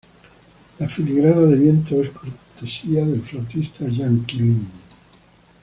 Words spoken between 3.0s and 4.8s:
del flautista Jan Kling.